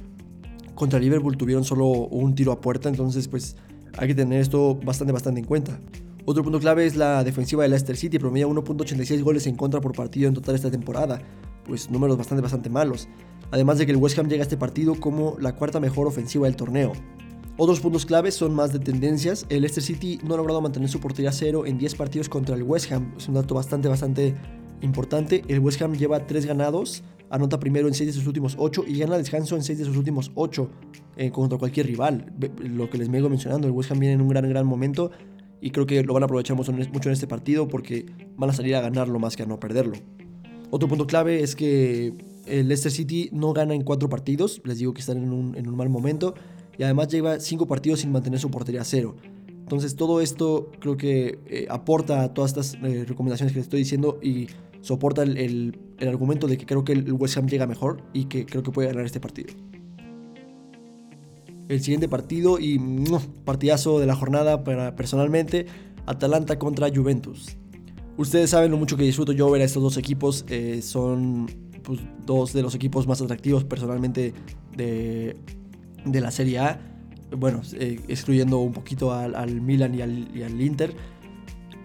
[0.75, 3.57] Contra Liverpool tuvieron solo un tiro a puerta, entonces pues
[3.97, 5.79] hay que tener esto bastante, bastante en cuenta.
[6.25, 9.93] Otro punto clave es la defensiva de Leicester City, promedia 1.86 goles en contra por
[9.93, 11.21] partido en total esta temporada,
[11.65, 13.07] pues números bastante, bastante malos.
[13.51, 16.45] Además de que el West Ham llega a este partido como la cuarta mejor ofensiva
[16.45, 16.93] del torneo.
[17.57, 19.45] Otros puntos claves son más de tendencias.
[19.49, 22.63] El Leicester City no ha logrado mantener su portería cero en 10 partidos contra el
[22.63, 23.13] West Ham.
[23.17, 24.35] Es un dato bastante, bastante
[24.81, 28.83] Importante, el West Ham lleva 3 ganados, anota primero en 6 de sus últimos 8
[28.87, 30.69] y gana descanso en 6 de sus últimos 8
[31.15, 32.33] eh, contra cualquier rival.
[32.59, 35.11] Lo que les vengo mencionando, el West Ham viene en un gran, gran momento
[35.61, 38.75] y creo que lo van a aprovechar mucho en este partido porque van a salir
[38.75, 39.93] a ganarlo más que a no perderlo.
[40.71, 42.13] Otro punto clave es que
[42.45, 45.89] el Leicester City no gana en 4 partidos, les digo que están en un, mal
[45.89, 46.33] momento
[46.77, 49.15] y además lleva 5 partidos sin mantener su portería a cero.
[49.47, 53.79] Entonces todo esto creo que eh, aporta a todas estas eh, recomendaciones que les estoy
[53.79, 54.47] diciendo y
[54.81, 58.45] soporta el, el, argumento de que creo que el West Ham llega mejor y que
[58.45, 59.53] creo que puede ganar este partido.
[61.69, 62.79] El siguiente partido y
[63.45, 65.67] partidazo de la jornada para personalmente,
[66.05, 67.55] Atalanta contra Juventus.
[68.17, 70.45] Ustedes saben lo mucho que disfruto yo ver a estos dos equipos.
[70.49, 71.47] Eh, son
[71.83, 74.33] pues, dos de los equipos más atractivos personalmente
[74.75, 75.37] de,
[76.05, 76.79] de la Serie A.
[77.35, 80.93] Bueno, eh, excluyendo un poquito al, Milan y al, y al Inter.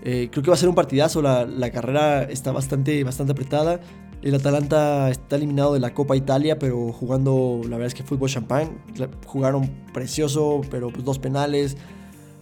[0.08, 1.20] Eh, creo que va a ser un partidazo.
[1.20, 3.80] La, la, carrera está bastante, bastante apretada.
[4.22, 8.30] El Atalanta está eliminado de la Copa Italia, pero jugando, la verdad es que fútbol
[8.30, 8.78] champán.
[9.26, 11.76] Jugaron precioso, pero pues dos penales.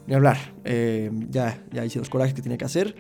[0.07, 0.37] Ni hablar.
[0.65, 2.97] Eh, ya, ya hice los corajes que tenía que hacer.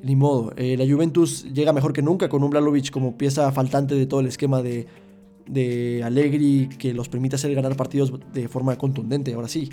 [0.00, 0.52] Ni modo.
[0.56, 4.26] la Juventus llega mejor que nunca con un Blalovic como pieza faltante de todo el
[4.26, 4.86] esquema de,
[5.48, 9.70] de Allegri que los permite hacer ganar partidos de forma contundente, ahora sí.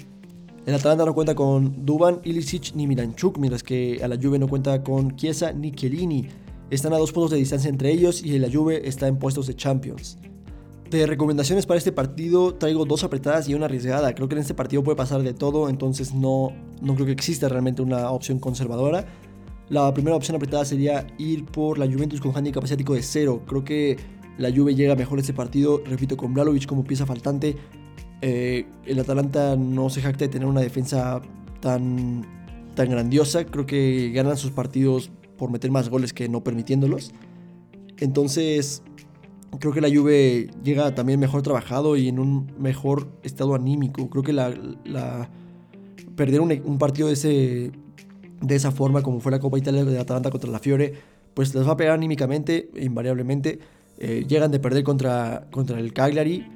[0.65, 4.47] El Atalanta no cuenta con Duban, Ilicic ni Miranchuk, mientras que a la Juve no
[4.47, 6.27] cuenta con Chiesa ni Chiellini.
[6.69, 9.55] Están a dos puntos de distancia entre ellos y la Juve está en puestos de
[9.55, 10.19] Champions.
[10.91, 14.13] De recomendaciones para este partido traigo dos apretadas y una arriesgada.
[14.13, 17.49] Creo que en este partido puede pasar de todo, entonces no, no creo que exista
[17.49, 19.05] realmente una opción conservadora.
[19.69, 23.41] La primera opción apretada sería ir por la Juventus con handicap asiático de cero.
[23.47, 23.97] Creo que
[24.37, 27.55] la Juve llega mejor a este partido, repito, con Vlalovic como pieza faltante.
[28.21, 31.21] Eh, el Atalanta no se jacta de tener una defensa
[31.59, 32.25] tan,
[32.75, 33.45] tan grandiosa.
[33.45, 37.11] Creo que ganan sus partidos por meter más goles que no permitiéndolos.
[37.97, 38.83] Entonces,
[39.59, 44.09] creo que la Juve llega también mejor trabajado y en un mejor estado anímico.
[44.09, 45.29] Creo que la,
[46.15, 47.71] perder un, partido de, ese,
[48.41, 50.93] de esa forma, como fue la Copa Italia de Atalanta contra la Fiore,
[51.33, 53.59] pues les va a pegar anímicamente, invariablemente.
[53.97, 56.47] Eh, llegan de perder contra, contra el Cagliari.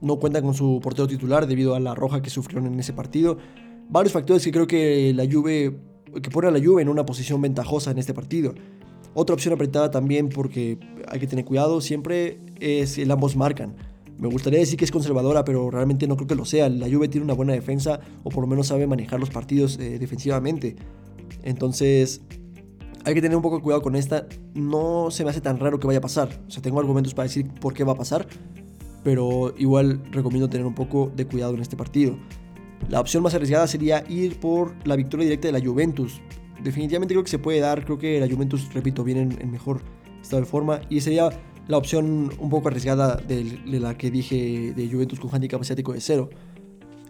[0.00, 3.38] No cuentan con su portero titular debido a la roja que sufrieron en ese partido.
[3.88, 5.76] Varios factores que creo que la Juve
[6.22, 8.54] que pone a la Juve en una posición ventajosa en este partido.
[9.14, 13.76] Otra opción apretada también porque hay que tener cuidado siempre es el ambos marcan.
[14.18, 16.68] Me gustaría decir que es conservadora, pero realmente no creo que lo sea.
[16.68, 19.98] La Juve tiene una buena defensa o por lo menos sabe manejar los partidos eh,
[19.98, 20.76] defensivamente.
[21.42, 22.20] Entonces,
[23.04, 24.26] hay que tener un poco de cuidado con esta.
[24.52, 26.28] No se me hace tan raro que vaya a pasar.
[26.46, 28.26] O sea, tengo argumentos para decir por qué va a pasar.
[29.02, 32.16] Pero igual recomiendo tener un poco de cuidado en este partido.
[32.88, 36.20] La opción más arriesgada sería ir por la victoria directa de la Juventus.
[36.62, 37.84] Definitivamente creo que se puede dar.
[37.84, 39.82] Creo que la Juventus, repito, viene en, mejor
[40.20, 40.80] estado de forma.
[40.88, 41.30] Y sería
[41.68, 46.00] la opción un poco arriesgada de, la que dije de Juventus con handicap asiático de
[46.00, 46.30] cero.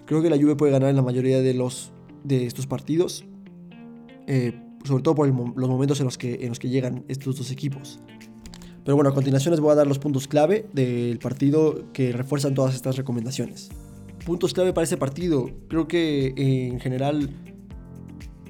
[0.07, 1.93] Creo que la Juve puede ganar en la mayoría de, los,
[2.25, 3.25] de estos partidos.
[4.27, 7.51] Eh, sobre todo por los momentos en los, que, en los que llegan estos dos
[7.51, 8.01] equipos.
[8.85, 12.55] Pero bueno, a continuación les voy a dar los puntos clave del partido que refuerzan
[12.55, 13.69] todas estas recomendaciones.
[14.25, 15.51] Puntos clave para este partido.
[15.69, 17.31] Creo que en general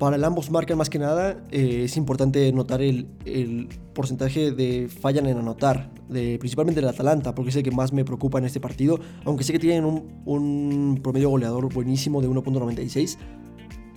[0.01, 4.89] para el ambos marcan más que nada eh, es importante notar el, el, porcentaje de
[4.89, 8.47] fallan en anotar, de, principalmente el Atalanta, porque es el que más me preocupa en
[8.47, 13.19] este partido, aunque sé que tienen un, un promedio goleador buenísimo de 1.96.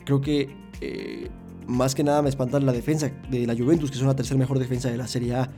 [0.04, 0.50] Creo que
[0.82, 1.30] eh,
[1.68, 4.60] más que nada me espanta la defensa de la Juventus, que es la tercera mejor
[4.60, 5.50] defensa de la Serie A.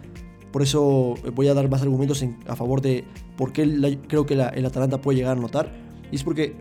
[0.56, 3.04] Por eso eh, voy a dar más argumentos a favor de
[3.36, 5.70] por qué creo que el Atalanta puede llegar a anotar.
[6.14, 6.56] Y es porque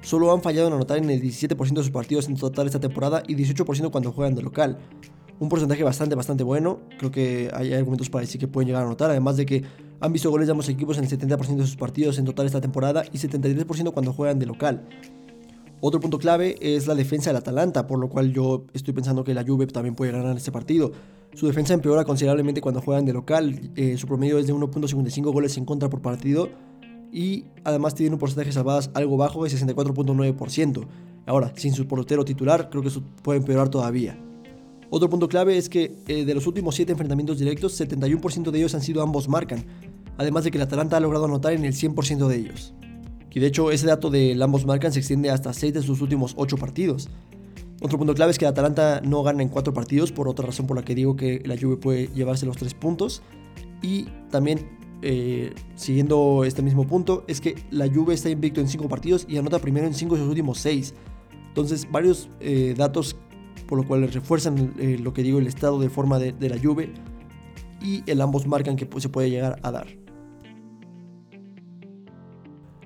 [0.00, 3.24] solo han fallado en anotar en el 17% de sus partidos en total esta temporada
[3.26, 4.78] y 18% cuando juegan de local.
[5.40, 6.82] Un porcentaje bastante, bastante bueno.
[7.00, 9.10] Creo que hay argumentos para decir que pueden llegar a anotar.
[9.10, 9.64] Además de que
[9.98, 12.60] han visto goles de ambos equipos en el 70% de sus partidos en total esta
[12.60, 14.86] temporada y 73% cuando juegan de local.
[15.84, 19.34] Otro punto clave es la defensa del Atalanta, por lo cual yo estoy pensando que
[19.34, 20.92] la Juve también puede ganar este partido.
[21.34, 25.56] Su defensa empeora considerablemente cuando juegan de local, eh, su promedio es de 1.55 goles
[25.56, 26.50] en contra por partido
[27.10, 30.86] y además tiene un porcentaje de salvadas algo bajo de 64.9%.
[31.26, 34.16] Ahora, sin su portero titular, creo que eso puede empeorar todavía.
[34.88, 38.76] Otro punto clave es que eh, de los últimos 7 enfrentamientos directos, 71% de ellos
[38.76, 39.64] han sido ambos marcan,
[40.16, 42.72] además de que el Atalanta ha logrado anotar en el 100% de ellos.
[43.34, 46.34] Y de hecho ese dato de ambos marcan se extiende hasta 6 de sus últimos
[46.36, 47.08] 8 partidos.
[47.80, 50.76] Otro punto clave es que Atalanta no gana en 4 partidos, por otra razón por
[50.76, 53.22] la que digo que la Juve puede llevarse los 3 puntos.
[53.82, 54.68] Y también,
[55.02, 59.36] eh, siguiendo este mismo punto, es que la Juve está invicto en 5 partidos y
[59.36, 60.94] anota primero en 5 de sus últimos 6.
[61.48, 63.16] Entonces, varios eh, datos
[63.66, 66.58] por lo cual refuerzan eh, lo que digo, el estado de forma de, de la
[66.58, 66.92] Juve.
[67.80, 70.01] y el ambos marcan que se puede llegar a dar.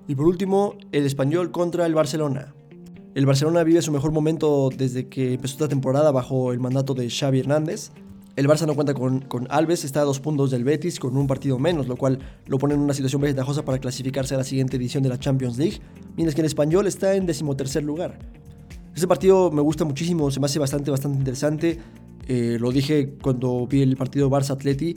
[0.09, 2.55] Y por último, el español contra el Barcelona.
[3.15, 7.11] El Barcelona vive su mejor momento desde que empezó esta temporada bajo el mandato de
[7.11, 7.91] Xavi Hernández.
[8.37, 11.59] El Barça no cuenta con, Alves, está a dos puntos del Betis con un partido
[11.59, 15.03] menos, lo cual lo pone en una situación ventajosa para clasificarse a la siguiente edición
[15.03, 15.81] de la Champions League,
[16.15, 18.19] mientras que el español está en decimotercer lugar.
[18.95, 21.79] Este partido me gusta muchísimo, se me hace bastante, bastante interesante.
[22.29, 24.97] Eh, lo dije cuando vi el partido Barça-Atleti.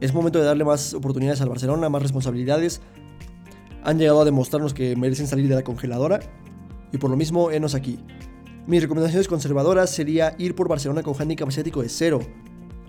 [0.00, 2.80] Es momento de darle más oportunidades al Barcelona, más responsabilidades
[3.86, 6.18] han llegado a demostrarnos que merecen salir de la congeladora
[6.92, 8.00] y por lo mismo enos aquí.
[8.66, 12.18] Mis recomendaciones conservadoras sería ir por Barcelona con handicap asiático de cero.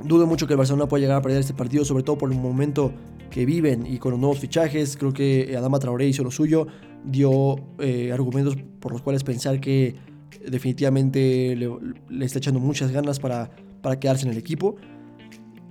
[0.03, 2.39] Dudo mucho que el Barcelona pueda llegar a perder este partido, sobre todo por el
[2.39, 2.91] momento
[3.29, 4.97] que viven y con los nuevos fichajes.
[4.97, 6.65] Creo que Adama Traoré hizo lo suyo,
[7.05, 9.95] dio eh, argumentos por los cuales pensar que
[10.47, 13.51] definitivamente le, está echando muchas ganas para,
[13.83, 14.77] para quedarse en el equipo.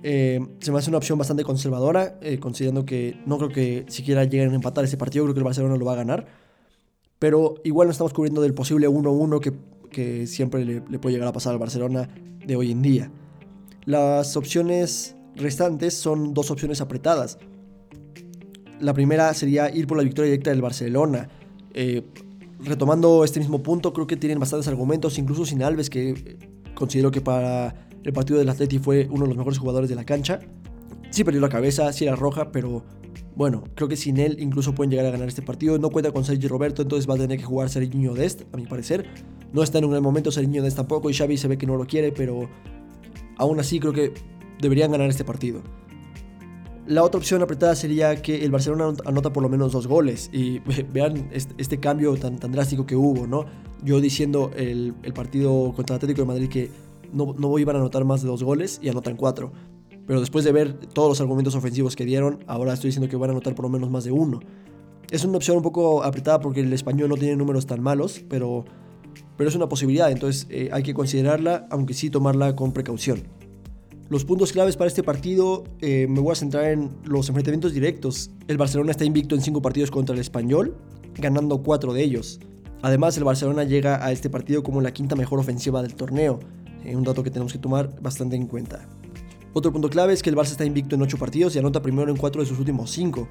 [0.03, 4.23] Eh, se me hace una opción bastante conservadora, eh, considerando que no creo que siquiera
[4.25, 6.27] lleguen a empatar ese partido, creo que el Barcelona lo va a ganar.
[7.19, 9.39] Pero igual no estamos cubriendo del posible 1-1
[9.89, 12.07] que, siempre le, puede llegar a pasar al Barcelona
[12.45, 13.11] de hoy en día.
[13.85, 17.39] Las opciones restantes son dos opciones apretadas.
[18.79, 21.29] La primera sería ir por la victoria directa del Barcelona.
[21.73, 22.03] Eh,
[22.59, 26.37] retomando este mismo punto, creo que tienen bastantes argumentos, incluso sin Alves, que
[26.75, 30.05] considero que para el partido del Atleti fue uno de los mejores jugadores de la
[30.05, 30.39] cancha.
[31.09, 32.85] Sí perdió la cabeza, sí era roja, pero
[33.35, 35.77] bueno, creo que sin él incluso pueden llegar a ganar este partido.
[35.77, 38.65] No cuenta con Sergio Roberto, entonces va a tener que jugar Serginho Dest, a mi
[38.65, 39.07] parecer.
[39.51, 41.75] No está en un gran momento Serginho Dest tampoco y Xavi se ve que no
[41.75, 42.49] lo quiere, pero
[43.35, 44.13] aún así creo que
[44.61, 45.61] deberían ganar este partido.
[46.87, 50.29] La otra opción apretada sería que el Barcelona anota por lo menos dos goles.
[50.31, 50.59] Y
[50.93, 53.47] vean este, cambio tan, tan, drástico que hubo, ¿no?
[53.83, 57.79] Yo diciendo el, el partido contra el Atlético de Madrid que no, no iban a
[57.79, 59.51] anotar más de dos goles y anotan cuatro.
[60.05, 63.29] Pero después de ver todos los argumentos ofensivos que dieron, ahora estoy diciendo que van
[63.29, 64.39] a anotar por lo menos más de uno.
[65.11, 68.65] Es una opción un poco apretada porque el español no tiene números tan malos, pero,
[69.35, 73.23] pero es una posibilidad, entonces eh, hay que considerarla, aunque sí tomarla con precaución.
[74.09, 78.31] Los puntos claves para este partido eh, me voy a centrar en los enfrentamientos directos.
[78.47, 80.77] El Barcelona está invicto en cinco partidos contra el español,
[81.15, 82.39] ganando cuatro de ellos.
[82.81, 86.39] Además, el Barcelona llega a este partido como la quinta mejor ofensiva del torneo,
[86.95, 88.87] un dato que tenemos que tomar bastante en cuenta.
[89.53, 92.11] Otro punto clave es que el Barça está invicto en 8 partidos y anota primero
[92.11, 93.27] en 4 de sus últimos 5.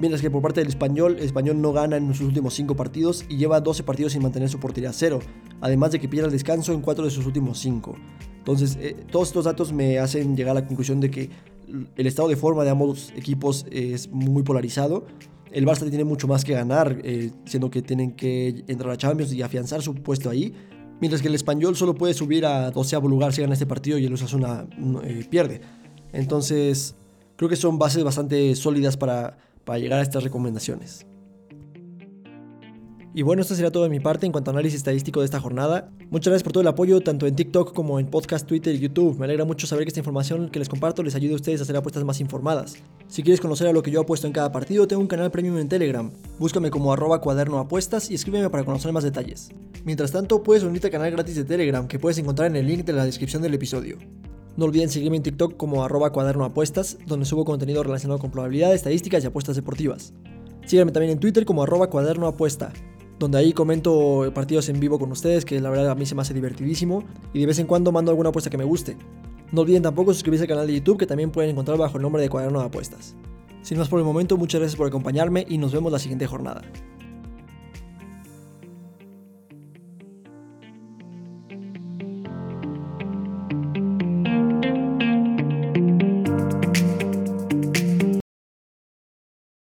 [0.00, 3.24] Mientras que por parte del español, el español no gana en sus últimos 5 partidos
[3.28, 5.20] y lleva 12 partidos sin mantener su portería a cero,
[5.60, 7.94] además de que pierde el descanso en 4 de sus últimos 5.
[8.38, 11.30] Entonces, eh, todos estos datos me hacen llegar a la conclusión de que
[11.94, 15.06] el estado de forma de ambos equipos es muy polarizado.
[15.52, 19.32] El Barça tiene mucho más que ganar, eh, siendo que tienen que entrar a Champions
[19.32, 20.54] y afianzar su puesto ahí
[21.00, 24.06] mientras que el español solo puede subir a doceavo lugar si gana este partido y
[24.06, 24.66] el Osasuna
[25.04, 25.60] eh, pierde.
[26.12, 26.94] Entonces,
[27.36, 31.06] creo que son bases bastante sólidas para, para llegar a estas recomendaciones.
[33.14, 35.40] Y bueno, esto sería todo de mi parte en cuanto a análisis estadístico de esta
[35.40, 35.90] jornada.
[36.12, 39.18] Muchas gracias por todo el apoyo, tanto en TikTok como en podcast, Twitter y YouTube.
[39.18, 41.62] Me alegra mucho saber que esta información que les comparto les ayude a ustedes a
[41.62, 42.74] hacer apuestas más informadas.
[43.08, 45.56] Si quieres conocer a lo que yo apuesto en cada partido, tengo un canal premium
[45.56, 46.10] en Telegram.
[46.38, 47.66] Búscame como arroba cuaderno
[48.10, 49.52] y escríbeme para conocer más detalles.
[49.86, 52.84] Mientras tanto, puedes unirte al canal gratis de Telegram que puedes encontrar en el link
[52.84, 53.96] de la descripción del episodio.
[54.58, 58.76] No olviden seguirme en TikTok como arroba cuaderno apuestas, donde subo contenido relacionado con probabilidades,
[58.76, 60.12] estadísticas y apuestas deportivas.
[60.66, 62.70] Síganme también en Twitter como arroba cuaderno apuesta
[63.22, 66.22] donde ahí comento partidos en vivo con ustedes, que la verdad a mí se me
[66.22, 68.96] hace divertidísimo, y de vez en cuando mando alguna apuesta que me guste.
[69.52, 72.20] No olviden tampoco suscribirse al canal de YouTube, que también pueden encontrar bajo el nombre
[72.20, 73.14] de Cuaderno de Apuestas.
[73.62, 76.62] Sin más por el momento, muchas gracias por acompañarme y nos vemos la siguiente jornada.